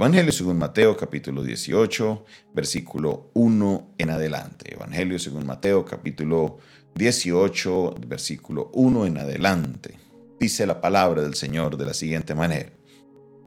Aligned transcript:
Evangelio 0.00 0.32
según 0.32 0.56
Mateo 0.56 0.96
capítulo 0.96 1.42
18, 1.42 2.24
versículo 2.54 3.30
1 3.34 3.96
en 3.98 4.08
adelante. 4.08 4.72
Evangelio 4.72 5.18
según 5.18 5.44
Mateo 5.44 5.84
capítulo 5.84 6.56
18, 6.94 7.96
versículo 8.06 8.70
1 8.72 9.04
en 9.04 9.18
adelante. 9.18 9.98
Dice 10.40 10.64
la 10.64 10.80
palabra 10.80 11.20
del 11.20 11.34
Señor 11.34 11.76
de 11.76 11.84
la 11.84 11.92
siguiente 11.92 12.34
manera. 12.34 12.72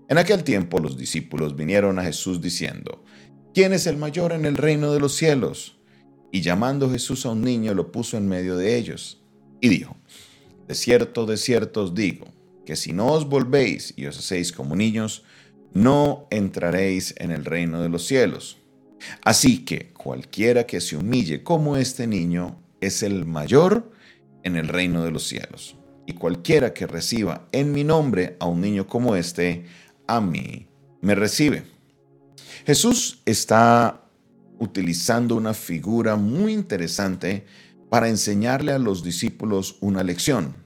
En 0.08 0.20
aquel 0.20 0.44
tiempo 0.44 0.78
los 0.78 0.96
discípulos 0.96 1.56
vinieron 1.56 1.98
a 1.98 2.04
Jesús 2.04 2.40
diciendo, 2.40 3.04
¿quién 3.56 3.74
es 3.74 3.88
el 3.88 3.98
mayor 3.98 4.32
en 4.32 4.46
el 4.46 4.56
reino 4.56 4.94
de 4.94 5.00
los 5.00 5.16
cielos? 5.16 5.80
Y 6.32 6.42
llamando 6.42 6.92
Jesús 6.92 7.26
a 7.26 7.32
un 7.32 7.42
niño 7.42 7.74
lo 7.74 7.92
puso 7.92 8.16
en 8.16 8.28
medio 8.28 8.58
de 8.58 8.78
ellos 8.78 9.24
y 9.60 9.70
dijo, 9.70 9.98
De 10.68 10.76
cierto, 10.76 11.26
de 11.26 11.38
cierto 11.38 11.82
os 11.82 11.96
digo, 11.96 12.28
que 12.64 12.76
si 12.76 12.94
no 12.94 13.08
os 13.08 13.28
volvéis 13.28 13.96
y 13.98 14.06
os 14.06 14.20
hacéis 14.20 14.52
como 14.52 14.76
niños, 14.76 15.24
no 15.74 16.28
entraréis 16.30 17.16
en 17.18 17.32
el 17.32 17.46
reino 17.46 17.82
de 17.82 17.90
los 17.90 18.06
cielos. 18.06 18.58
Así 19.24 19.66
que 19.66 19.92
cualquiera 19.94 20.66
que 20.66 20.82
se 20.82 20.96
humille 20.96 21.44
como 21.44 21.78
este 21.78 22.08
niño 22.08 22.62
es 22.80 23.04
el 23.04 23.26
mayor 23.26 23.92
en 24.44 24.56
el 24.56 24.68
reino 24.68 25.04
de 25.04 25.12
los 25.12 25.28
cielos. 25.28 25.76
Y 26.06 26.14
cualquiera 26.14 26.74
que 26.74 26.88
reciba 26.88 27.48
en 27.52 27.72
mi 27.72 27.84
nombre 27.84 28.36
a 28.40 28.46
un 28.46 28.62
niño 28.62 28.88
como 28.88 29.16
este, 29.16 29.66
a 30.08 30.20
mí 30.22 30.68
me 31.02 31.16
recibe. 31.16 31.64
Jesús 32.66 33.22
está 33.26 34.04
utilizando 34.60 35.36
una 35.36 35.54
figura 35.54 36.16
muy 36.16 36.54
interesante 36.54 37.46
para 37.90 38.10
enseñarle 38.10 38.72
a 38.72 38.80
los 38.80 39.04
discípulos 39.04 39.78
una 39.82 40.04
lección. 40.04 40.63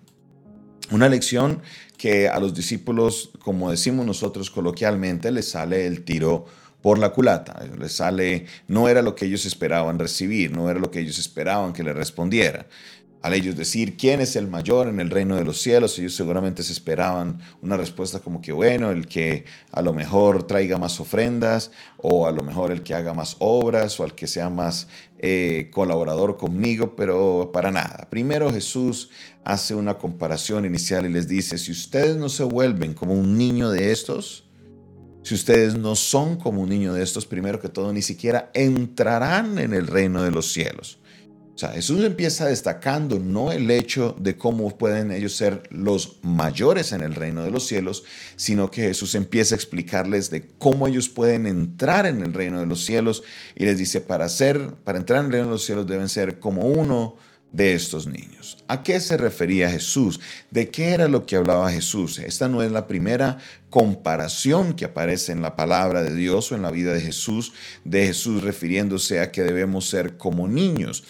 Una 0.89 1.09
lección 1.09 1.61
que 1.97 2.29
a 2.29 2.39
los 2.39 2.53
discípulos, 2.53 3.31
como 3.39 3.71
decimos 3.71 4.05
nosotros 4.05 4.49
coloquialmente, 4.49 5.31
les 5.31 5.49
sale 5.49 5.85
el 5.85 6.03
tiro 6.03 6.45
por 6.81 6.99
la 6.99 7.09
culata, 7.09 7.65
les 7.77 7.93
sale, 7.93 8.45
no 8.67 8.87
era 8.87 9.01
lo 9.01 9.15
que 9.15 9.25
ellos 9.25 9.45
esperaban 9.45 9.99
recibir, 9.99 10.51
no 10.51 10.69
era 10.69 10.79
lo 10.79 10.89
que 10.89 10.99
ellos 10.99 11.17
esperaban 11.17 11.73
que 11.73 11.83
le 11.83 11.91
respondiera 11.91 12.67
al 13.21 13.33
ellos 13.33 13.55
decir 13.55 13.97
quién 13.97 14.21
es 14.21 14.35
el 14.35 14.47
mayor 14.47 14.87
en 14.87 14.99
el 14.99 15.09
reino 15.09 15.35
de 15.35 15.43
los 15.43 15.59
cielos, 15.59 15.97
ellos 15.97 16.15
seguramente 16.15 16.63
se 16.63 16.71
esperaban 16.71 17.39
una 17.61 17.75
respuesta 17.75 18.19
como 18.19 18.41
que, 18.41 18.51
bueno, 18.51 18.91
el 18.91 19.07
que 19.07 19.45
a 19.71 19.81
lo 19.81 19.93
mejor 19.93 20.45
traiga 20.45 20.77
más 20.77 20.99
ofrendas, 20.99 21.71
o 21.97 22.27
a 22.27 22.31
lo 22.31 22.43
mejor 22.43 22.71
el 22.71 22.83
que 22.83 22.93
haga 22.93 23.13
más 23.13 23.35
obras, 23.39 23.99
o 23.99 24.05
el 24.05 24.13
que 24.13 24.27
sea 24.27 24.49
más 24.49 24.87
eh, 25.19 25.69
colaborador 25.73 26.37
conmigo, 26.37 26.95
pero 26.95 27.49
para 27.51 27.71
nada. 27.71 28.07
Primero 28.09 28.51
Jesús 28.51 29.09
hace 29.43 29.73
una 29.73 29.97
comparación 29.97 30.65
inicial 30.65 31.05
y 31.05 31.09
les 31.09 31.27
dice, 31.27 31.57
si 31.57 31.71
ustedes 31.71 32.17
no 32.17 32.29
se 32.29 32.43
vuelven 32.43 32.93
como 32.93 33.13
un 33.13 33.37
niño 33.37 33.71
de 33.71 33.91
estos, 33.91 34.43
si 35.23 35.33
ustedes 35.33 35.77
no 35.77 35.95
son 35.95 36.37
como 36.37 36.61
un 36.61 36.69
niño 36.69 36.93
de 36.93 37.03
estos, 37.03 37.25
primero 37.25 37.59
que 37.59 37.67
todo, 37.67 37.91
ni 37.91 38.01
siquiera 38.01 38.51
entrarán 38.53 39.57
en 39.57 39.73
el 39.73 39.87
reino 39.87 40.21
de 40.21 40.31
los 40.31 40.53
cielos. 40.53 40.99
O 41.57 41.59
sea, 41.59 41.69
Jesús 41.69 42.03
empieza 42.03 42.45
destacando 42.45 43.17
no 43.17 43.51
el 43.51 43.71
hecho 43.71 44.15
de 44.19 44.37
cómo 44.37 44.77
pueden 44.77 45.11
ellos 45.11 45.35
ser 45.35 45.63
los 45.71 46.19
mayores 46.21 46.91
en 46.91 47.01
el 47.01 47.15
reino 47.15 47.43
de 47.43 47.49
los 47.49 47.65
cielos, 47.65 48.03
sino 48.35 48.69
que 48.69 48.83
Jesús 48.83 49.15
empieza 49.15 49.55
a 49.55 49.57
explicarles 49.57 50.29
de 50.29 50.45
cómo 50.59 50.87
ellos 50.87 51.09
pueden 51.09 51.47
entrar 51.47 52.05
en 52.05 52.21
el 52.21 52.35
reino 52.35 52.59
de 52.59 52.67
los 52.67 52.85
cielos 52.85 53.23
y 53.55 53.65
les 53.65 53.79
dice, 53.79 54.01
para 54.01 54.29
ser, 54.29 54.75
para 54.83 54.99
entrar 54.99 55.21
en 55.21 55.25
el 55.25 55.31
reino 55.31 55.47
de 55.47 55.53
los 55.53 55.65
cielos 55.65 55.87
deben 55.87 56.09
ser 56.09 56.39
como 56.39 56.61
uno 56.61 57.15
de 57.51 57.73
estos 57.73 58.05
niños. 58.05 58.63
¿A 58.67 58.83
qué 58.83 58.99
se 58.99 59.17
refería 59.17 59.71
Jesús? 59.71 60.19
¿De 60.51 60.69
qué 60.69 60.89
era 60.89 61.07
lo 61.07 61.25
que 61.25 61.37
hablaba 61.37 61.71
Jesús? 61.71 62.19
Esta 62.19 62.47
no 62.47 62.61
es 62.61 62.71
la 62.71 62.85
primera 62.85 63.39
comparación 63.71 64.75
que 64.75 64.85
aparece 64.85 65.31
en 65.31 65.41
la 65.41 65.55
palabra 65.55 66.03
de 66.03 66.13
Dios 66.13 66.51
o 66.51 66.55
en 66.55 66.61
la 66.61 66.69
vida 66.69 66.93
de 66.93 67.01
Jesús, 67.01 67.53
de 67.83 68.05
Jesús 68.05 68.43
refiriéndose 68.43 69.21
a 69.21 69.31
que 69.31 69.41
debemos 69.41 69.89
ser 69.89 70.17
como 70.17 70.47
niños 70.47 71.03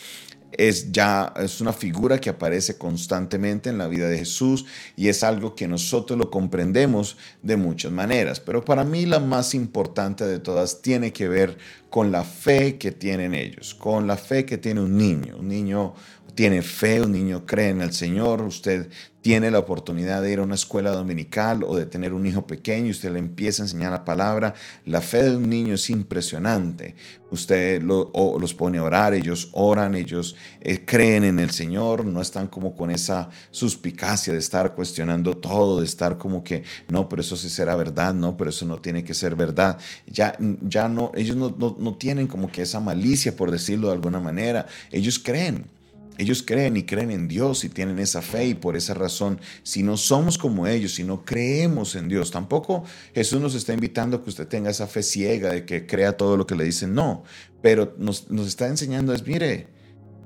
es 0.51 0.91
ya 0.91 1.33
es 1.37 1.61
una 1.61 1.73
figura 1.73 2.19
que 2.19 2.29
aparece 2.29 2.77
constantemente 2.77 3.69
en 3.69 3.77
la 3.77 3.87
vida 3.87 4.07
de 4.07 4.19
Jesús 4.19 4.65
y 4.95 5.09
es 5.09 5.23
algo 5.23 5.55
que 5.55 5.67
nosotros 5.67 6.17
lo 6.17 6.31
comprendemos 6.31 7.17
de 7.41 7.57
muchas 7.57 7.91
maneras. 7.91 8.39
Pero 8.39 8.63
para 8.63 8.83
mí 8.83 9.05
la 9.05 9.19
más 9.19 9.53
importante 9.53 10.25
de 10.25 10.39
todas 10.39 10.81
tiene 10.81 11.11
que 11.13 11.27
ver 11.27 11.57
con 11.89 12.11
la 12.11 12.23
fe 12.23 12.77
que 12.77 12.91
tienen 12.91 13.33
ellos, 13.33 13.73
con 13.73 14.07
la 14.07 14.17
fe 14.17 14.45
que 14.45 14.57
tiene 14.57 14.81
un 14.81 14.97
niño. 14.97 15.37
Un 15.37 15.47
niño 15.47 15.93
tiene 16.37 16.61
fe, 16.61 17.01
un 17.01 17.13
niño 17.13 17.47
cree 17.47 17.69
en 17.69 17.81
el 17.81 17.93
Señor, 17.93 18.43
usted 18.43 18.91
tiene 19.21 19.49
la 19.49 19.57
oportunidad 19.57 20.21
de 20.21 20.31
ir 20.31 20.37
a 20.37 20.43
una 20.43 20.53
escuela 20.53 20.91
dominical 20.91 21.63
o 21.63 21.75
de 21.75 21.87
tener 21.87 22.13
un 22.13 22.27
hijo 22.27 22.45
pequeño 22.45 22.91
usted 22.91 23.11
le 23.11 23.17
empieza 23.17 23.63
a 23.63 23.65
enseñar 23.65 23.91
la 23.91 24.05
palabra, 24.05 24.53
la 24.85 25.01
fe 25.01 25.23
de 25.23 25.35
un 25.35 25.49
niño 25.49 25.73
es 25.73 25.89
impresionante. 25.89 26.93
Usted 27.31 27.81
los 27.81 28.53
pone 28.53 28.77
a 28.77 28.83
orar, 28.83 29.15
ellos 29.15 29.49
oran, 29.53 29.95
ellos 29.95 30.35
eh, 30.61 30.85
creen 30.85 31.23
en 31.23 31.39
el 31.39 31.49
Señor, 31.49 32.05
no 32.05 32.21
están 32.21 32.47
como 32.47 32.75
con 32.75 32.91
esa 32.91 33.31
suspicacia 33.49 34.31
de 34.31 34.39
estar 34.39 34.75
cuestionando 34.75 35.35
todo, 35.37 35.79
de 35.79 35.87
estar 35.87 36.19
como 36.19 36.43
que, 36.43 36.63
no, 36.87 37.09
pero 37.09 37.23
eso 37.23 37.35
sí 37.35 37.49
será 37.49 37.75
verdad, 37.75 38.13
no, 38.13 38.37
pero 38.37 38.51
eso 38.51 38.67
no 38.67 38.77
tiene 38.77 39.03
que 39.03 39.15
ser 39.15 39.35
verdad. 39.35 39.79
Ya, 40.05 40.37
ya 40.61 40.87
no, 40.87 41.11
ellos 41.15 41.35
no, 41.35 41.49
no 41.57 41.95
tienen 41.95 42.27
como 42.27 42.51
que 42.51 42.61
esa 42.61 42.79
malicia, 42.79 43.35
por 43.35 43.49
decirlo 43.49 43.87
de 43.87 43.93
alguna 43.93 44.19
manera, 44.19 44.67
ellos 44.91 45.17
creen. 45.17 45.76
Ellos 46.17 46.43
creen 46.45 46.77
y 46.77 46.83
creen 46.83 47.11
en 47.11 47.27
Dios 47.27 47.63
y 47.63 47.69
tienen 47.69 47.99
esa 47.99 48.21
fe 48.21 48.47
y 48.47 48.53
por 48.53 48.75
esa 48.75 48.93
razón, 48.93 49.39
si 49.63 49.83
no 49.83 49.97
somos 49.97 50.37
como 50.37 50.67
ellos, 50.67 50.95
si 50.95 51.03
no 51.03 51.23
creemos 51.23 51.95
en 51.95 52.07
Dios, 52.07 52.31
tampoco 52.31 52.83
Jesús 53.13 53.39
nos 53.39 53.55
está 53.55 53.73
invitando 53.73 54.17
a 54.17 54.23
que 54.23 54.29
usted 54.29 54.47
tenga 54.47 54.69
esa 54.69 54.87
fe 54.87 55.03
ciega 55.03 55.51
de 55.51 55.65
que 55.65 55.85
crea 55.85 56.17
todo 56.17 56.37
lo 56.37 56.47
que 56.47 56.55
le 56.55 56.63
dicen, 56.63 56.93
no, 56.93 57.23
pero 57.61 57.95
nos, 57.97 58.27
está 58.47 58.67
enseñando 58.67 59.13
es, 59.13 59.25
mire, 59.25 59.67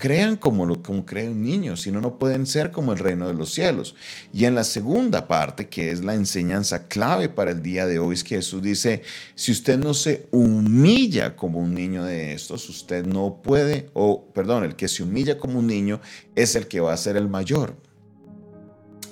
crean 0.02 0.36
como, 0.36 0.66
lo, 0.66 0.82
como 0.82 1.06
cree 1.06 1.30
un 1.30 1.44
niño, 1.44 1.78
si 1.78 1.92
no, 1.92 2.18
pueden 2.18 2.48
ser 2.48 2.72
como 2.72 2.92
el 2.92 2.98
reino 2.98 3.28
de 3.28 3.36
los 3.36 3.54
cielos. 3.54 3.96
Y 4.34 4.46
en 4.46 4.56
la 4.56 4.64
segunda 4.64 5.28
parte, 5.28 5.70
que 5.70 5.92
es 5.92 6.04
la 6.04 6.16
enseñanza 6.16 6.88
clave 6.88 7.30
para 7.30 7.52
el 7.52 7.62
día 7.62 7.86
de 7.86 8.00
hoy, 8.00 8.16
es 8.16 8.24
que 8.24 8.38
Jesús 8.38 8.64
dice, 8.64 9.04
si 9.36 9.52
usted 9.52 9.78
no 9.78 9.94
se 9.94 10.28
humilla 10.32 11.36
como 11.36 11.60
un 11.60 11.76
niño 11.76 12.04
de 12.04 12.34
estos, 12.34 12.68
usted 12.68 13.06
no 13.06 13.44
puede, 13.44 13.92
o 13.94 14.26
perdón, 14.34 14.64
el 14.64 14.76
que 14.76 14.88
se 14.88 15.04
humilla 15.04 15.38
como 15.38 15.60
un 15.60 15.68
niño 15.68 16.02
es 16.36 16.56
el 16.56 16.68
que 16.68 16.80
va 16.80 16.94
a 16.94 16.98
ser 16.98 17.16
el 17.16 17.30
mayor. 17.30 17.76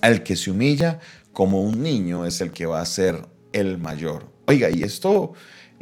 El 0.01 0.23
que 0.23 0.35
se 0.35 0.49
humilla 0.49 0.99
como 1.33 1.61
un 1.61 1.83
niño 1.83 2.25
es 2.25 2.41
el 2.41 2.49
que 2.49 2.66
va 2.66 2.81
a 2.81 2.85
ser 2.88 3.28
el 3.53 3.78
mayor. 3.78 4.25
Oiga, 4.47 4.72
y 4.72 4.81
esto 4.81 5.33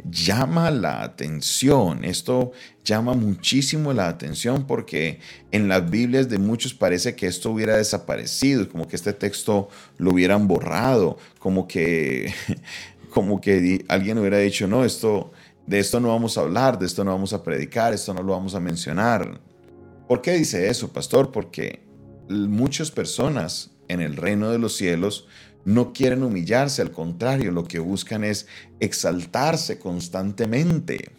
llama 0.04 0.70
la 0.70 1.02
atención. 1.02 2.04
Esto 2.04 2.52
llama 2.84 3.14
muchísimo 3.14 3.92
la 3.92 4.08
atención 4.08 4.66
porque 4.66 5.20
en 5.50 5.68
las 5.68 5.88
Biblias 5.90 6.28
de 6.28 6.38
muchos 6.38 6.74
parece 6.74 7.14
que 7.14 7.26
esto 7.26 7.50
hubiera 7.50 7.76
desaparecido, 7.76 8.68
como 8.68 8.88
que 8.88 8.96
este 8.96 9.12
texto 9.12 9.68
lo 9.98 10.12
hubieran 10.12 10.48
borrado, 10.48 11.18
como 11.38 11.68
que, 11.68 12.32
como 13.10 13.40
que 13.40 13.84
alguien 13.88 14.18
hubiera 14.18 14.38
dicho, 14.38 14.66
no, 14.66 14.84
esto, 14.84 15.32
de 15.66 15.78
esto 15.78 16.00
no 16.00 16.08
vamos 16.08 16.38
a 16.38 16.42
hablar, 16.42 16.78
de 16.78 16.86
esto 16.86 17.04
no 17.04 17.12
vamos 17.12 17.32
a 17.32 17.42
predicar, 17.42 17.92
esto 17.92 18.14
no 18.14 18.22
lo 18.22 18.32
vamos 18.32 18.54
a 18.54 18.60
mencionar. 18.60 19.40
¿Por 20.06 20.22
qué 20.22 20.32
dice 20.32 20.68
eso, 20.68 20.92
pastor? 20.92 21.30
Porque 21.30 21.82
muchas 22.28 22.90
personas 22.90 23.70
en 23.88 24.00
el 24.00 24.16
reino 24.16 24.50
de 24.50 24.58
los 24.58 24.76
cielos 24.76 25.26
no 25.68 25.92
quieren 25.92 26.22
humillarse, 26.22 26.80
al 26.80 26.92
contrario, 26.92 27.52
lo 27.52 27.64
que 27.64 27.78
buscan 27.78 28.24
es 28.24 28.46
exaltarse 28.80 29.78
constantemente. 29.78 31.10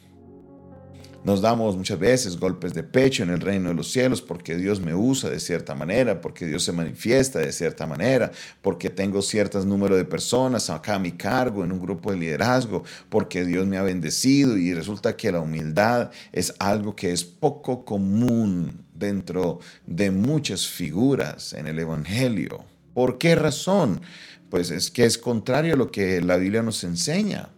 Nos 1.24 1.42
damos 1.42 1.78
muchas 1.78 2.00
veces 2.00 2.40
golpes 2.40 2.74
de 2.74 2.82
pecho 2.82 3.22
en 3.22 3.30
el 3.30 3.42
reino 3.42 3.70
de 3.70 3.76
los 3.76 3.92
cielos 3.92 4.24
porque 4.24 4.58
Dios 4.58 4.80
me 4.80 4.96
usa 4.96 5.30
de 5.30 5.40
cierta 5.40 5.76
manera, 5.76 6.20
porque 6.20 6.48
Dios 6.48 6.64
se 6.64 6.72
manifiesta 6.72 7.38
de 7.38 7.52
cierta 7.52 7.86
manera, 7.86 8.32
porque 8.64 8.90
tengo 8.90 9.22
ciertos 9.22 9.68
número 9.68 9.96
de 9.96 10.06
personas 10.06 10.72
acá 10.72 10.96
a 10.96 11.00
mi 11.00 11.12
cargo 11.12 11.64
en 11.64 11.72
un 11.72 11.80
grupo 11.80 12.10
de 12.10 12.18
liderazgo, 12.18 12.84
porque 13.10 13.46
Dios 13.46 13.68
me 13.68 13.78
ha 13.78 13.84
bendecido 13.84 14.58
y 14.58 14.74
resulta 14.74 15.16
que 15.16 15.32
la 15.32 15.42
humildad 15.42 16.10
es 16.32 16.56
algo 16.58 16.96
que 16.96 17.12
es 17.12 17.24
poco 17.24 17.86
común 17.86 18.84
dentro 18.96 19.60
de 19.86 20.10
muchas 20.10 20.66
figuras 20.66 21.54
en 21.54 21.68
el 21.68 21.78
Evangelio. 21.78 22.66
¿Por 22.96 23.18
qué 23.18 23.36
razón? 23.36 24.02
Pues 24.50 24.72
es 24.72 24.90
que 24.90 25.06
es 25.06 25.18
contrario 25.18 25.74
a 25.74 25.78
lo 25.78 25.92
que 25.92 26.22
la 26.22 26.38
Biblia 26.38 26.62
nos 26.62 26.84
enseña. 26.84 27.50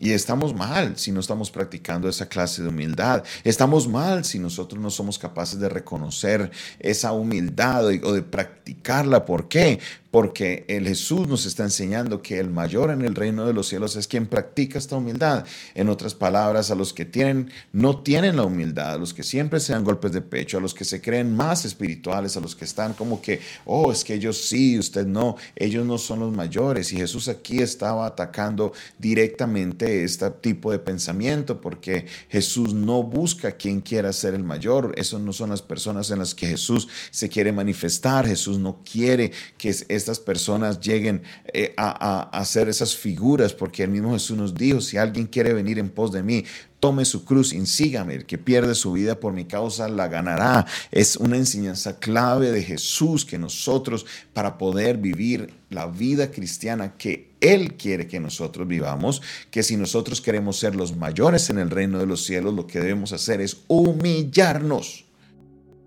Y 0.00 0.12
estamos 0.12 0.54
mal 0.54 0.98
si 0.98 1.12
no 1.12 1.20
estamos 1.20 1.50
practicando 1.50 2.10
esa 2.10 2.28
clase 2.28 2.62
de 2.62 2.68
humildad. 2.68 3.24
Estamos 3.42 3.88
mal 3.88 4.24
si 4.24 4.38
nosotros 4.38 4.82
no 4.82 4.90
somos 4.90 5.18
capaces 5.18 5.58
de 5.58 5.68
reconocer 5.68 6.50
esa 6.78 7.12
humildad 7.12 7.86
o 7.86 8.12
de 8.12 8.22
practicarla. 8.22 9.24
¿Por 9.24 9.48
qué? 9.48 9.80
Porque 10.14 10.64
el 10.68 10.86
Jesús 10.86 11.26
nos 11.26 11.44
está 11.44 11.64
enseñando 11.64 12.22
que 12.22 12.38
el 12.38 12.48
mayor 12.48 12.92
en 12.92 13.02
el 13.02 13.16
reino 13.16 13.46
de 13.46 13.52
los 13.52 13.66
cielos 13.66 13.96
es 13.96 14.06
quien 14.06 14.28
practica 14.28 14.78
esta 14.78 14.94
humildad. 14.94 15.44
En 15.74 15.88
otras 15.88 16.14
palabras, 16.14 16.70
a 16.70 16.76
los 16.76 16.92
que 16.92 17.04
tienen, 17.04 17.50
no 17.72 18.00
tienen 18.00 18.36
la 18.36 18.44
humildad, 18.44 18.92
a 18.92 18.96
los 18.96 19.12
que 19.12 19.24
siempre 19.24 19.58
se 19.58 19.72
dan 19.72 19.82
golpes 19.82 20.12
de 20.12 20.20
pecho, 20.20 20.58
a 20.58 20.60
los 20.60 20.72
que 20.72 20.84
se 20.84 21.00
creen 21.00 21.34
más 21.34 21.64
espirituales, 21.64 22.36
a 22.36 22.40
los 22.40 22.54
que 22.54 22.64
están 22.64 22.92
como 22.92 23.20
que, 23.20 23.40
oh, 23.64 23.90
es 23.90 24.04
que 24.04 24.14
ellos 24.14 24.40
sí, 24.40 24.78
usted 24.78 25.04
no, 25.04 25.34
ellos 25.56 25.84
no 25.84 25.98
son 25.98 26.20
los 26.20 26.32
mayores. 26.32 26.92
Y 26.92 26.96
Jesús 26.96 27.26
aquí 27.26 27.58
estaba 27.58 28.06
atacando 28.06 28.72
directamente 29.00 30.04
este 30.04 30.30
tipo 30.30 30.70
de 30.70 30.78
pensamiento, 30.78 31.60
porque 31.60 32.06
Jesús 32.28 32.72
no 32.72 33.02
busca 33.02 33.50
quien 33.50 33.80
quiera 33.80 34.12
ser 34.12 34.34
el 34.34 34.44
mayor. 34.44 34.94
Esas 34.96 35.20
no 35.22 35.32
son 35.32 35.50
las 35.50 35.62
personas 35.62 36.08
en 36.12 36.20
las 36.20 36.36
que 36.36 36.46
Jesús 36.46 36.86
se 37.10 37.28
quiere 37.28 37.50
manifestar. 37.50 38.28
Jesús 38.28 38.60
no 38.60 38.80
quiere 38.88 39.32
que 39.58 39.74
estas 40.04 40.20
personas 40.20 40.80
lleguen 40.80 41.22
eh, 41.46 41.72
a, 41.78 42.28
hacer 42.38 42.68
esas 42.68 42.94
figuras, 42.94 43.54
porque 43.54 43.82
el 43.82 43.90
mismo 43.90 44.12
Jesús 44.12 44.36
nos 44.36 44.54
dijo, 44.54 44.82
si 44.82 44.98
alguien 44.98 45.26
quiere 45.26 45.54
venir 45.54 45.78
en 45.78 45.88
pos 45.88 46.12
de 46.12 46.22
mí, 46.22 46.44
tome 46.78 47.06
su 47.06 47.24
cruz, 47.24 47.54
insígame, 47.54 48.14
el 48.14 48.26
que 48.26 48.36
pierde 48.36 48.74
su 48.74 48.92
vida 48.92 49.18
por 49.18 49.32
mi 49.32 49.46
causa 49.46 49.88
la 49.88 50.08
ganará. 50.08 50.66
Es 50.90 51.16
una 51.16 51.38
enseñanza 51.38 51.98
clave 51.98 52.52
de 52.52 52.62
Jesús 52.62 53.24
que 53.24 53.38
nosotros, 53.38 54.04
para 54.34 54.58
poder 54.58 54.98
vivir 54.98 55.54
la 55.70 55.86
vida 55.86 56.30
cristiana 56.30 56.98
que 56.98 57.30
Él 57.40 57.74
quiere 57.78 58.06
que 58.06 58.20
nosotros 58.20 58.68
vivamos, 58.68 59.22
que 59.50 59.62
si 59.62 59.78
nosotros 59.78 60.20
queremos 60.20 60.58
ser 60.58 60.76
los 60.76 60.94
mayores 60.94 61.48
en 61.48 61.58
el 61.58 61.70
reino 61.70 61.98
de 61.98 62.06
los 62.06 62.24
cielos, 62.24 62.52
lo 62.52 62.66
que 62.66 62.80
debemos 62.80 63.14
hacer 63.14 63.40
es 63.40 63.62
humillarnos 63.68 65.03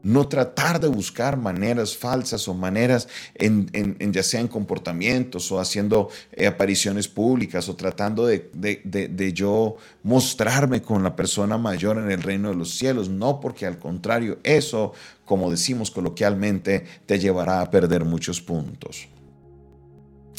no 0.08 0.30
tratar 0.30 0.80
de 0.80 0.88
buscar 0.88 1.36
maneras 1.36 1.98
falsas 1.98 2.48
o 2.48 2.54
maneras 2.54 3.10
en, 3.36 3.68
ya 4.14 4.24
sea 4.24 4.40
en 4.40 4.48
comportamientos 4.48 5.52
o 5.52 5.60
haciendo 5.60 6.10
eh, 6.32 6.48
apariciones 6.48 7.10
públicas 7.10 7.68
o 7.68 7.76
tratando 7.76 8.26
de, 8.26 8.50
de, 8.54 9.34
yo 9.34 9.76
mostrarme 10.04 10.82
con 10.82 11.04
la 11.04 11.14
persona 11.14 11.58
mayor 11.58 11.98
en 11.98 12.10
el 12.10 12.24
reino 12.24 12.48
de 12.48 12.56
los 12.56 12.78
cielos. 12.78 13.10
No, 13.10 13.42
porque 13.42 13.66
al 13.66 13.80
contrario, 13.80 14.40
eso, 14.44 14.94
como 15.26 15.52
decimos 15.52 15.92
coloquialmente, 15.92 16.86
te 17.06 17.20
llevará 17.20 17.60
a 17.60 17.70
perder 17.70 18.06
muchos 18.06 18.42
puntos. 18.42 19.10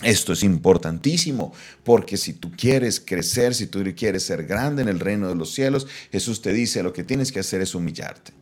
Esto 0.02 0.32
es 0.32 0.44
importantísimo 0.44 1.52
porque 1.84 2.16
si 2.16 2.32
tú 2.32 2.52
quieres 2.56 3.00
crecer, 3.00 3.54
si 3.54 3.66
tú 3.66 3.84
quieres 3.94 4.22
ser 4.22 4.46
grande 4.46 4.80
en 4.80 4.88
el 4.88 4.98
reino 4.98 5.28
de 5.28 5.34
los 5.34 5.52
cielos, 5.52 5.86
Jesús 6.10 6.40
te 6.40 6.54
dice 6.54 6.82
lo 6.82 6.94
que 6.94 7.04
tienes 7.04 7.30
que 7.32 7.40
hacer 7.40 7.60
es 7.60 7.74
humillarte. 7.74 8.32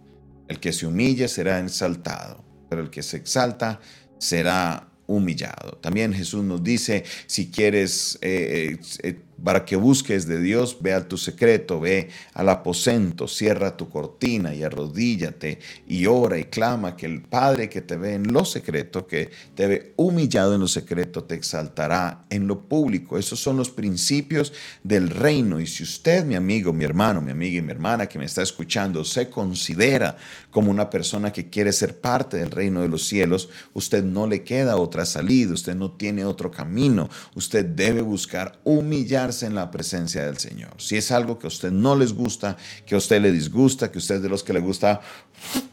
El 0.48 0.60
que 0.60 0.72
se 0.72 0.86
humilla 0.86 1.28
será 1.28 1.58
exaltado, 1.60 2.44
pero 2.68 2.82
el 2.82 2.90
que 2.90 3.02
se 3.02 3.16
exalta 3.16 3.80
será 4.18 4.88
humillado. 5.06 5.78
También 5.78 6.12
Jesús 6.12 6.44
nos 6.44 6.62
dice, 6.62 7.04
si 7.26 7.50
quieres 7.50 8.18
eh, 8.22 8.78
eh, 9.02 9.20
para 9.42 9.64
que 9.64 9.76
busques 9.76 10.26
de 10.26 10.40
Dios, 10.40 10.78
ve 10.80 10.94
a 10.94 11.06
tu 11.06 11.16
secreto, 11.16 11.80
ve 11.80 12.08
al 12.34 12.48
aposento, 12.48 13.28
cierra 13.28 13.76
tu 13.76 13.88
cortina 13.88 14.54
y 14.54 14.62
arrodíllate 14.62 15.58
y 15.86 16.06
ora 16.06 16.38
y 16.38 16.44
clama 16.44 16.96
que 16.96 17.06
el 17.06 17.22
Padre 17.22 17.68
que 17.68 17.82
te 17.82 17.96
ve 17.96 18.14
en 18.14 18.32
lo 18.32 18.44
secreto, 18.44 19.06
que 19.06 19.30
te 19.54 19.66
ve 19.66 19.92
humillado 19.96 20.54
en 20.54 20.60
lo 20.60 20.68
secreto, 20.68 21.24
te 21.24 21.34
exaltará 21.34 22.24
en 22.30 22.46
lo 22.46 22.60
público. 22.60 23.18
Esos 23.18 23.40
son 23.40 23.56
los 23.56 23.70
principios 23.70 24.52
del 24.82 25.10
reino. 25.10 25.60
Y 25.60 25.66
si 25.66 25.82
usted, 25.82 26.24
mi 26.24 26.34
amigo, 26.34 26.72
mi 26.72 26.84
hermano, 26.84 27.20
mi 27.20 27.30
amiga 27.30 27.58
y 27.58 27.62
mi 27.62 27.72
hermana 27.72 28.06
que 28.06 28.18
me 28.18 28.24
está 28.24 28.42
escuchando, 28.42 29.04
se 29.04 29.28
considera 29.28 30.16
como 30.50 30.70
una 30.70 30.88
persona 30.88 31.32
que 31.32 31.50
quiere 31.50 31.72
ser 31.72 32.00
parte 32.00 32.38
del 32.38 32.50
reino 32.50 32.80
de 32.80 32.88
los 32.88 33.06
cielos, 33.06 33.50
usted 33.74 34.02
no 34.02 34.26
le 34.26 34.42
queda 34.42 34.76
otra 34.76 35.04
salida, 35.04 35.52
usted 35.52 35.74
no 35.74 35.92
tiene 35.92 36.24
otro 36.24 36.50
camino. 36.50 37.08
Usted 37.34 37.64
debe 37.64 38.00
buscar 38.00 38.58
humillar 38.64 39.25
en 39.42 39.54
la 39.54 39.70
presencia 39.70 40.24
del 40.24 40.38
Señor. 40.38 40.74
Si 40.78 40.96
es 40.96 41.10
algo 41.10 41.38
que 41.38 41.46
a 41.46 41.48
usted 41.48 41.70
no 41.70 41.96
les 41.96 42.12
gusta, 42.12 42.56
que 42.84 42.94
a 42.94 42.98
usted 42.98 43.20
le 43.20 43.32
disgusta, 43.32 43.90
que 43.90 43.98
usted 43.98 44.20
de 44.20 44.28
los 44.28 44.42
que 44.42 44.52
le 44.52 44.60
gusta 44.60 45.00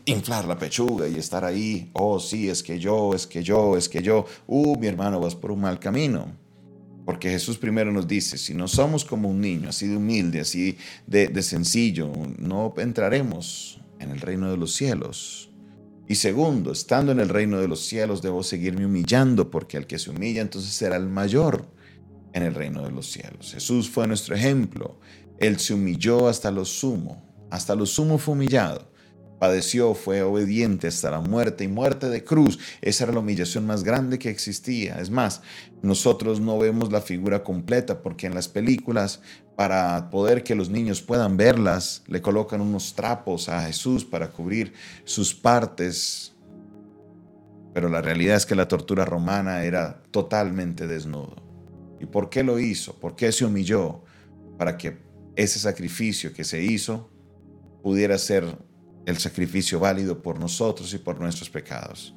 inflar 0.06 0.46
la 0.46 0.58
pechuga 0.58 1.08
y 1.08 1.16
estar 1.16 1.46
ahí, 1.46 1.90
oh 1.94 2.20
sí, 2.20 2.50
es 2.50 2.64
que 2.64 2.80
yo, 2.80 3.14
es 3.14 3.28
que 3.28 3.44
yo, 3.44 3.78
es 3.78 3.88
que 3.88 4.02
yo, 4.02 4.26
uh, 4.48 4.78
mi 4.80 4.88
hermano, 4.88 5.20
vas 5.20 5.36
por 5.36 5.52
un 5.52 5.62
mal 5.62 5.80
camino. 5.80 6.28
Porque 7.06 7.30
Jesús 7.30 7.58
primero 7.58 7.92
nos 7.92 8.08
dice, 8.08 8.38
si 8.38 8.54
no 8.54 8.68
somos 8.68 9.04
como 9.04 9.30
un 9.30 9.42
niño, 9.42 9.70
así 9.70 9.88
de 9.88 9.98
humilde, 9.98 10.40
así 10.40 10.78
de, 11.06 11.28
de 11.28 11.44
sencillo, 11.44 12.12
no 12.38 12.74
entraremos 12.78 13.82
en 14.00 14.12
el 14.12 14.22
reino 14.22 14.50
de 14.50 14.58
los 14.58 14.74
cielos. 14.74 15.50
Y 16.08 16.16
segundo, 16.16 16.72
estando 16.72 17.12
en 17.12 17.20
el 17.20 17.30
reino 17.30 17.60
de 17.60 17.68
los 17.68 17.82
cielos, 17.82 18.22
debo 18.22 18.44
seguirme 18.44 18.86
humillando, 18.86 19.50
porque 19.50 19.78
el 19.78 19.88
que 19.88 20.00
se 20.00 20.10
humilla 20.10 20.42
entonces 20.42 20.72
será 20.74 20.96
el 20.96 21.08
mayor 21.08 21.68
en 22.34 22.44
el 22.44 22.56
reino 22.56 22.84
de 22.84 22.92
los 22.92 23.12
cielos. 23.12 23.54
Jesús 23.54 23.90
fue 23.90 24.08
nuestro 24.08 24.36
ejemplo. 24.36 25.00
Él 25.40 25.60
se 25.60 25.74
humilló 25.74 26.28
hasta 26.28 26.52
lo 26.52 26.66
sumo, 26.66 27.24
hasta 27.50 27.76
lo 27.76 27.86
sumo 27.86 28.18
fue 28.18 28.34
humillado. 28.34 28.92
Padeció, 29.40 29.94
fue 29.94 30.22
obediente 30.22 30.88
hasta 30.88 31.12
la 31.12 31.20
muerte 31.20 31.66
y 31.66 31.68
muerte 31.68 32.08
de 32.08 32.24
cruz. 32.24 32.60
Esa 32.82 33.04
era 33.04 33.14
la 33.14 33.20
humillación 33.20 33.68
más 33.68 33.84
grande 33.84 34.18
que 34.18 34.30
existía. 34.30 35.02
Es 35.02 35.10
más, 35.10 35.42
nosotros 35.82 36.40
no 36.40 36.58
vemos 36.58 36.94
la 36.94 37.02
figura 37.02 37.44
completa 37.44 38.02
porque 38.02 38.26
en 38.26 38.36
las 38.36 38.48
películas, 38.48 39.20
para 39.58 40.10
poder 40.10 40.44
que 40.44 40.56
los 40.56 40.70
niños 40.70 41.02
puedan 41.02 41.36
verlas, 41.36 42.04
le 42.08 42.22
colocan 42.22 42.62
unos 42.62 42.94
trapos 42.94 43.50
a 43.50 43.64
Jesús 43.64 44.06
para 44.06 44.30
cubrir 44.30 44.72
sus 45.04 45.34
partes. 45.36 46.34
Pero 47.74 47.90
la 47.90 48.02
realidad 48.02 48.38
es 48.38 48.46
que 48.46 48.56
la 48.56 48.70
tortura 48.70 49.04
romana 49.04 49.66
era 49.66 50.04
totalmente 50.12 50.88
desnudo. 50.88 51.43
¿Y 52.04 52.06
por 52.06 52.30
qué 52.30 52.44
lo 52.44 52.60
hizo? 52.60 53.00
¿Por 53.00 53.16
qué 53.16 53.32
se 53.32 53.46
humilló? 53.46 54.04
Para 54.58 54.78
que 54.78 54.98
ese 55.38 55.58
sacrificio 55.58 56.34
que 56.34 56.44
se 56.44 56.62
hizo 56.62 57.10
pudiera 57.82 58.18
ser 58.18 58.44
el 59.06 59.18
sacrificio 59.20 59.80
válido 59.80 60.22
por 60.22 60.38
nosotros 60.38 60.94
y 60.94 60.98
por 60.98 61.18
nuestros 61.22 61.50
pecados. 61.50 62.14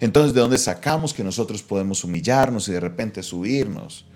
Entonces, 0.00 0.32
¿de 0.32 0.40
dónde 0.40 0.56
sacamos 0.56 1.12
que 1.12 1.22
nosotros 1.22 1.62
podemos 1.62 2.04
humillarnos 2.04 2.68
y 2.68 2.72
de 2.72 2.80
repente 2.80 3.22
subirnos? 3.22 4.08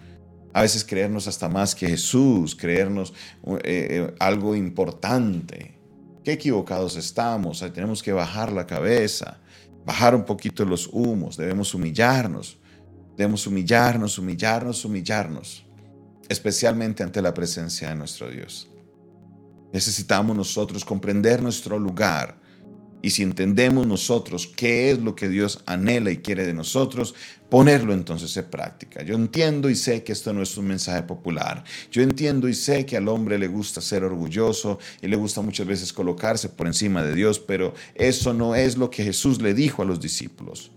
A 0.54 0.62
veces 0.62 0.82
creernos 0.82 1.28
hasta 1.28 1.46
más 1.46 1.74
que 1.74 1.88
Jesús, 1.88 2.54
creernos 2.54 3.12
eh, 3.46 3.60
eh, 3.64 4.14
algo 4.18 4.56
importante. 4.56 5.78
Qué 6.24 6.32
equivocados 6.32 6.96
estamos. 6.96 7.60
Tenemos 7.74 8.02
que 8.02 8.14
bajar 8.14 8.50
la 8.50 8.66
cabeza, 8.66 9.40
bajar 9.84 10.14
un 10.14 10.24
poquito 10.24 10.64
los 10.64 10.86
humos, 10.86 11.36
debemos 11.36 11.74
humillarnos. 11.74 12.61
Debemos 13.16 13.46
humillarnos, 13.46 14.18
humillarnos, 14.18 14.84
humillarnos, 14.84 15.66
especialmente 16.28 17.02
ante 17.02 17.20
la 17.20 17.34
presencia 17.34 17.88
de 17.88 17.94
nuestro 17.94 18.30
Dios. 18.30 18.70
Necesitamos 19.72 20.36
nosotros 20.36 20.84
comprender 20.84 21.42
nuestro 21.42 21.78
lugar 21.78 22.42
y 23.02 23.10
si 23.10 23.22
entendemos 23.24 23.84
nosotros 23.84 24.46
qué 24.46 24.92
es 24.92 25.00
lo 25.00 25.16
que 25.16 25.28
Dios 25.28 25.62
anhela 25.66 26.12
y 26.12 26.18
quiere 26.18 26.46
de 26.46 26.54
nosotros, 26.54 27.16
ponerlo 27.50 27.92
entonces 27.92 28.34
en 28.36 28.44
práctica. 28.44 29.02
Yo 29.02 29.16
entiendo 29.16 29.68
y 29.68 29.74
sé 29.74 30.04
que 30.04 30.12
esto 30.12 30.32
no 30.32 30.40
es 30.40 30.56
un 30.56 30.68
mensaje 30.68 31.02
popular. 31.02 31.64
Yo 31.90 32.00
entiendo 32.00 32.48
y 32.48 32.54
sé 32.54 32.86
que 32.86 32.96
al 32.96 33.08
hombre 33.08 33.40
le 33.40 33.48
gusta 33.48 33.80
ser 33.80 34.04
orgulloso 34.04 34.78
y 35.02 35.08
le 35.08 35.16
gusta 35.16 35.42
muchas 35.42 35.66
veces 35.66 35.92
colocarse 35.92 36.48
por 36.48 36.68
encima 36.68 37.02
de 37.02 37.14
Dios, 37.14 37.40
pero 37.40 37.74
eso 37.96 38.32
no 38.32 38.54
es 38.54 38.76
lo 38.76 38.88
que 38.88 39.02
Jesús 39.02 39.42
le 39.42 39.52
dijo 39.52 39.82
a 39.82 39.84
los 39.84 40.00
discípulos. 40.00 40.70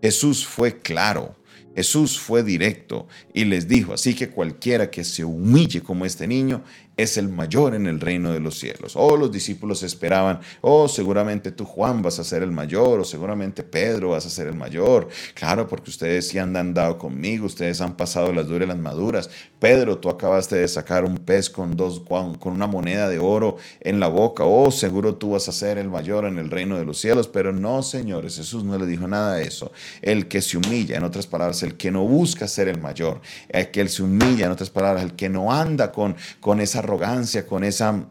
Jesús 0.00 0.46
fue 0.46 0.80
claro. 0.80 1.34
Jesús 1.74 2.18
fue 2.18 2.42
directo 2.42 3.06
y 3.32 3.44
les 3.44 3.68
dijo, 3.68 3.92
así 3.94 4.14
que 4.14 4.28
cualquiera 4.28 4.90
que 4.90 5.04
se 5.04 5.24
humille 5.24 5.82
como 5.82 6.04
este 6.04 6.26
niño, 6.26 6.62
es 6.96 7.16
el 7.16 7.28
mayor 7.28 7.74
en 7.74 7.86
el 7.86 8.00
reino 8.00 8.32
de 8.32 8.40
los 8.40 8.58
cielos. 8.58 8.96
O 8.96 9.00
oh, 9.00 9.16
los 9.16 9.32
discípulos 9.32 9.82
esperaban, 9.82 10.40
oh, 10.60 10.88
seguramente 10.88 11.52
tú 11.52 11.64
Juan 11.64 12.02
vas 12.02 12.18
a 12.18 12.24
ser 12.24 12.42
el 12.42 12.52
mayor, 12.52 13.00
o 13.00 13.04
seguramente 13.04 13.62
Pedro 13.62 14.10
vas 14.10 14.26
a 14.26 14.30
ser 14.30 14.46
el 14.46 14.54
mayor. 14.54 15.08
Claro, 15.34 15.66
porque 15.68 15.90
ustedes 15.90 16.28
sí 16.28 16.38
han 16.38 16.56
andado 16.56 16.98
conmigo, 16.98 17.46
ustedes 17.46 17.80
han 17.80 17.96
pasado 17.96 18.32
las 18.32 18.46
duras 18.46 18.66
y 18.66 18.68
las 18.68 18.78
maduras. 18.78 19.30
Pedro, 19.58 19.98
tú 19.98 20.10
acabaste 20.10 20.56
de 20.56 20.68
sacar 20.68 21.04
un 21.04 21.18
pez 21.18 21.48
con, 21.48 21.76
dos, 21.76 22.00
con 22.00 22.52
una 22.52 22.66
moneda 22.66 23.08
de 23.08 23.18
oro 23.18 23.56
en 23.80 24.00
la 24.00 24.08
boca. 24.08 24.44
Oh, 24.44 24.70
seguro 24.70 25.14
tú 25.14 25.30
vas 25.30 25.48
a 25.48 25.52
ser 25.52 25.78
el 25.78 25.88
mayor 25.88 26.24
en 26.24 26.38
el 26.38 26.50
reino 26.50 26.76
de 26.76 26.84
los 26.84 26.98
cielos. 26.98 27.28
Pero 27.28 27.52
no, 27.52 27.82
señores, 27.82 28.36
Jesús 28.36 28.64
no 28.64 28.76
le 28.76 28.86
dijo 28.86 29.06
nada 29.08 29.36
de 29.36 29.44
eso. 29.44 29.72
El 30.02 30.28
que 30.28 30.42
se 30.42 30.56
humilla, 30.56 30.96
en 30.96 31.04
otras 31.04 31.26
palabras, 31.26 31.62
el 31.62 31.76
que 31.76 31.90
no 31.90 32.04
busca 32.04 32.48
ser 32.48 32.68
el 32.68 32.80
mayor, 32.80 33.20
el 33.48 33.70
que 33.70 33.88
se 33.88 34.02
humilla, 34.02 34.46
en 34.46 34.52
otras 34.52 34.70
palabras, 34.70 35.04
el 35.04 35.14
que 35.14 35.28
no 35.28 35.52
anda 35.52 35.92
con, 35.92 36.16
con 36.40 36.60
esa 36.60 36.81
arrogancia, 36.82 37.46
con, 37.46 37.64
esa, 37.64 38.08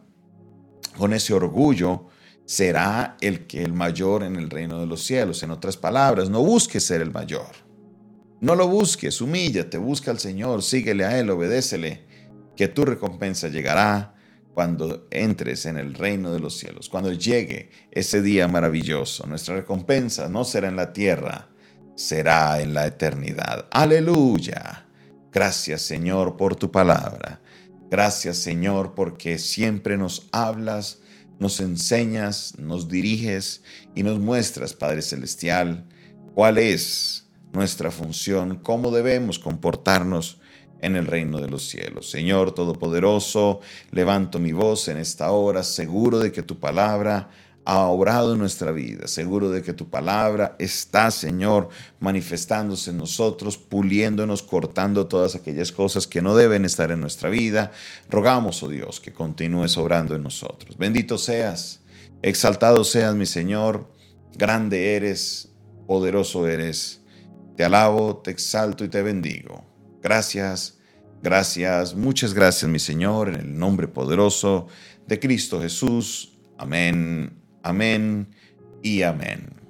con 0.98 1.14
ese 1.14 1.34
orgullo, 1.34 2.08
será 2.46 3.18
el 3.22 3.48
que 3.48 3.64
el 3.64 3.74
mayor 3.74 4.24
en 4.24 4.36
el 4.36 4.50
reino 4.50 4.80
de 4.80 4.88
los 4.88 5.04
cielos. 5.04 5.44
En 5.44 5.52
otras 5.52 5.78
palabras, 5.78 6.30
no 6.30 6.44
busques 6.44 6.84
ser 6.84 7.02
el 7.02 7.12
mayor. 7.12 7.52
No 8.42 8.56
lo 8.56 8.68
busques, 8.68 9.22
humíllate, 9.22 9.78
busca 9.78 10.12
al 10.12 10.20
Señor, 10.20 10.64
síguele 10.64 11.06
a 11.06 11.20
Él, 11.20 11.30
obedécele, 11.30 12.06
que 12.56 12.68
tu 12.68 12.84
recompensa 12.86 13.48
llegará 13.48 14.16
cuando 14.54 15.08
entres 15.12 15.66
en 15.66 15.78
el 15.78 15.94
reino 15.94 16.34
de 16.34 16.40
los 16.40 16.58
cielos, 16.58 16.90
cuando 16.90 17.12
llegue 17.12 17.70
ese 17.92 18.22
día 18.22 18.48
maravilloso. 18.48 19.26
Nuestra 19.28 19.56
recompensa 19.56 20.28
no 20.28 20.44
será 20.44 20.68
en 20.68 20.76
la 20.76 20.92
tierra, 20.92 21.50
será 21.96 22.60
en 22.62 22.74
la 22.74 22.88
eternidad. 22.88 23.68
Aleluya. 23.72 24.88
Gracias 25.32 25.84
Señor 25.84 26.36
por 26.36 26.56
tu 26.56 26.72
palabra. 26.72 27.40
Gracias 27.92 28.38
Señor 28.38 28.96
porque 28.96 29.38
siempre 29.38 29.98
nos 29.98 30.30
hablas, 30.32 31.00
nos 31.40 31.60
enseñas, 31.60 32.58
nos 32.58 32.88
diriges 32.88 33.64
y 33.94 34.04
nos 34.04 34.18
muestras, 34.18 34.74
Padre 34.74 35.02
Celestial, 35.02 35.86
cuál 36.34 36.58
es 36.58 37.28
nuestra 37.52 37.92
función, 37.92 38.60
cómo 38.64 38.92
debemos 38.92 39.40
comportarnos 39.40 40.40
en 40.80 40.96
el 40.96 41.06
reino 41.06 41.42
de 41.42 41.50
los 41.50 41.68
cielos. 41.68 42.10
Señor 42.10 42.54
Todopoderoso, 42.54 43.60
levanto 43.92 44.40
mi 44.40 44.54
voz 44.54 44.88
en 44.88 44.96
esta 44.96 45.30
hora, 45.32 45.62
seguro 45.62 46.20
de 46.20 46.32
que 46.32 46.44
tu 46.44 46.62
palabra 46.62 47.30
ha 47.66 47.88
obrado 47.88 48.34
en 48.34 48.40
nuestra 48.40 48.72
vida, 48.72 49.08
seguro 49.08 49.52
de 49.52 49.62
que 49.62 49.74
tu 49.74 49.90
palabra 49.90 50.56
está, 50.58 51.12
Señor, 51.12 51.70
manifestándose 52.00 52.90
en 52.90 52.98
nosotros, 52.98 53.58
puliéndonos, 53.58 54.42
cortando 54.42 55.08
todas 55.08 55.36
aquellas 55.36 55.72
cosas 55.72 56.08
que 56.08 56.22
no 56.22 56.36
deben 56.36 56.66
estar 56.66 56.92
en 56.92 57.02
nuestra 57.02 57.30
vida. 57.30 57.72
Rogamos, 58.10 58.64
oh 58.64 58.70
Dios, 58.70 59.00
que 59.00 59.14
continúes 59.14 59.78
obrando 59.78 60.16
en 60.16 60.24
nosotros. 60.24 60.78
Bendito 60.78 61.18
seas, 61.18 61.82
exaltado 62.24 62.84
seas, 62.84 63.16
mi 63.16 63.28
Señor, 63.28 63.92
grande 64.34 64.96
eres, 64.96 65.54
poderoso 65.86 66.48
eres. 66.48 67.02
Te 67.56 67.64
alabo, 67.64 68.18
te 68.18 68.32
exalto 68.32 68.84
y 68.84 68.90
te 68.90 69.04
bendigo. 69.04 69.64
Gracias, 70.02 70.80
gracias, 71.22 71.94
muchas 71.94 72.34
gracias 72.34 72.72
mi 72.72 72.80
Señor, 72.80 73.30
en 73.30 73.36
el 73.36 73.58
nombre 73.58 73.88
poderoso 73.88 74.68
de 75.06 75.20
Cristo 75.20 75.62
Jesús. 75.62 76.40
Amén, 76.58 77.41
amén 77.64 78.28
y 78.82 79.02
amén. 79.04 79.62